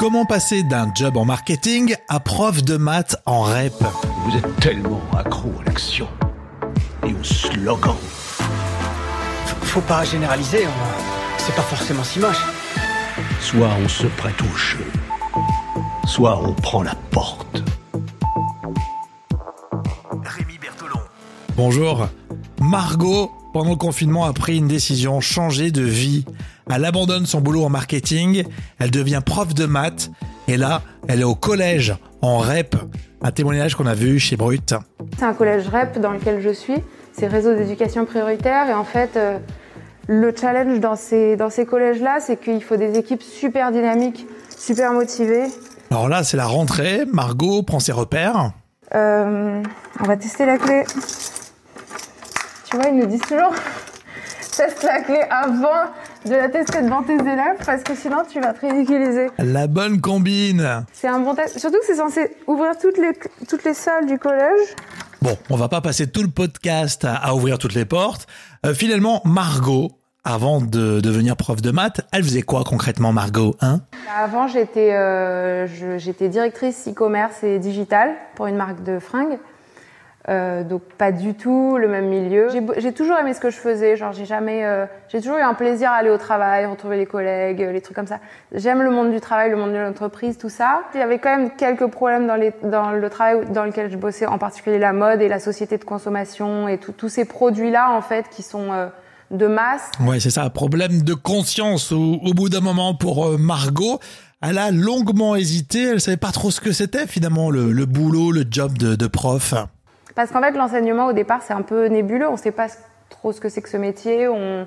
[0.00, 3.74] Comment passer d'un job en marketing à prof de maths en rep
[4.24, 6.08] Vous êtes tellement accro à l'action
[7.06, 7.94] et au slogan.
[9.60, 12.42] Faut pas généraliser, on- c'est pas forcément si moche.
[13.42, 14.86] Soit on se prête au jeu,
[16.06, 17.62] soit on prend la porte.
[20.24, 21.00] Rémi Bertolon.
[21.58, 22.08] Bonjour.
[22.58, 26.24] Margot, pendant le confinement, a pris une décision, changer de vie.
[26.70, 28.44] Elle abandonne son boulot en marketing,
[28.78, 30.10] elle devient prof de maths,
[30.48, 32.76] et là, elle est au collège, en REP.
[33.22, 34.74] Un témoignage qu'on a vu chez Brut.
[35.18, 36.76] C'est un collège REP dans lequel je suis.
[37.12, 38.68] C'est réseau d'éducation prioritaire.
[38.68, 39.38] Et en fait, euh,
[40.06, 44.26] le challenge dans ces, dans ces collèges-là, c'est qu'il faut des équipes super dynamiques,
[44.56, 45.46] super motivées.
[45.90, 48.52] Alors là, c'est la rentrée, Margot prend ses repères.
[48.94, 49.62] Euh,
[50.00, 50.84] on va tester la clé.
[52.70, 53.52] Tu vois, ils nous disent toujours
[54.56, 55.90] teste la clé avant
[56.26, 59.28] de la tester devant tes élèves parce que sinon tu vas te ridiculiser.
[59.38, 60.84] La bonne combine.
[60.92, 61.58] C'est un bon test.
[61.58, 63.12] Surtout que c'est censé ouvrir toutes les,
[63.48, 64.68] toutes les salles du collège.
[65.22, 68.26] Bon, on va pas passer tout le podcast à, à ouvrir toutes les portes.
[68.66, 69.90] Euh, finalement, Margot,
[70.24, 73.80] avant de devenir prof de maths, elle faisait quoi concrètement, Margot hein?
[74.14, 75.66] Avant, j'étais euh,
[76.28, 79.38] directrice e-commerce et digital pour une marque de fringues.
[80.30, 82.48] Euh, donc pas du tout le même milieu.
[82.52, 83.96] J'ai J'ai toujours aimé ce que je faisais.
[83.96, 87.06] Genre j'ai jamais, euh, j'ai toujours eu un plaisir à aller au travail, retrouver les
[87.06, 88.20] collègues, euh, les trucs comme ça.
[88.54, 90.82] J'aime le monde du travail, le monde de l'entreprise, tout ça.
[90.94, 93.96] Il y avait quand même quelques problèmes dans, les, dans le travail dans lequel je
[93.96, 98.02] bossais, en particulier la mode et la société de consommation et tous ces produits-là en
[98.02, 98.86] fait qui sont euh,
[99.32, 99.90] de masse.
[100.06, 103.98] Ouais, c'est ça, problème de conscience au, au bout d'un moment pour euh, Margot.
[104.42, 108.30] Elle a longuement hésité, elle savait pas trop ce que c'était finalement le, le boulot,
[108.30, 109.54] le job de, de prof.
[110.14, 112.28] Parce qu'en fait, l'enseignement, au départ, c'est un peu nébuleux.
[112.28, 112.66] On ne sait pas
[113.08, 114.28] trop ce que c'est que ce métier.
[114.28, 114.66] On,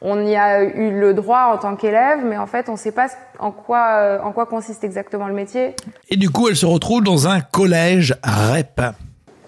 [0.00, 2.92] on y a eu le droit en tant qu'élève, mais en fait, on ne sait
[2.92, 3.08] pas
[3.38, 5.74] en quoi, en quoi consiste exactement le métier.
[6.10, 8.80] Et du coup, elle se retrouve dans un collège REP.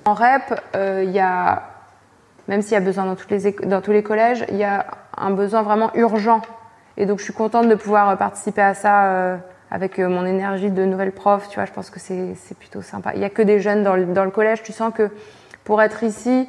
[0.07, 1.63] En REP, euh, il y a,
[2.49, 4.87] même s'il y a besoin dans, toutes les, dans tous les collèges, il y a
[5.17, 6.41] un besoin vraiment urgent.
[6.97, 9.37] Et donc, je suis contente de pouvoir participer à ça euh,
[9.71, 11.49] avec euh, mon énergie de nouvelle prof.
[11.49, 13.13] Tu vois, je pense que c'est plutôt sympa.
[13.15, 14.63] Il y a que des jeunes dans le, dans le collège.
[14.63, 15.11] Tu sens que
[15.65, 16.47] pour être ici,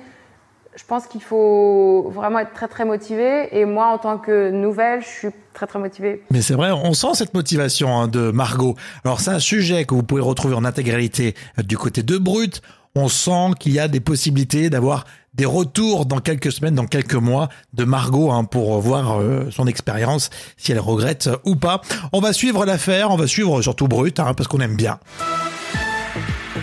[0.78, 3.50] je pense qu'il faut vraiment être très très motivé.
[3.58, 6.24] Et moi, en tant que nouvelle, je suis très très motivée.
[6.30, 8.76] Mais c'est vrai, on sent cette motivation hein, de Margot.
[9.04, 12.62] Alors c'est un sujet que vous pouvez retrouver en intégralité euh, du côté de Brut.
[13.00, 17.13] On sent qu'il y a des possibilités d'avoir des retours dans quelques semaines, dans quelques
[17.13, 21.81] mois de Margot hein, pour voir euh, son expérience, si elle regrette ou pas.
[22.12, 24.97] On va suivre l'affaire, on va suivre surtout Brut, hein, parce qu'on aime bien.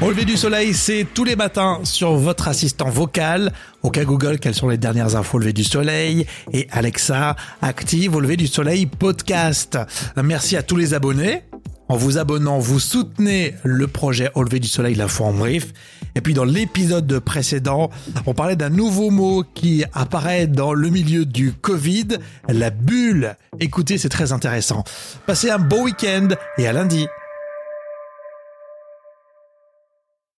[0.00, 3.53] Au lever du soleil, c'est tous les matins sur votre assistant vocal.
[3.84, 6.27] Au cas Google, quelles sont les dernières infos au lever du soleil?
[6.53, 9.78] Et Alexa active au lever du soleil podcast.
[10.17, 11.44] Merci à tous les abonnés.
[11.89, 15.72] En vous abonnant, vous soutenez le projet Au du soleil, l'info en brief.
[16.15, 17.91] Et puis dans l'épisode précédent,
[18.27, 22.09] on parlait d'un nouveau mot qui apparaît dans le milieu du Covid,
[22.49, 23.37] la bulle.
[23.61, 24.84] Écoutez, c'est très intéressant.
[25.27, 27.06] Passez un beau week-end et à lundi.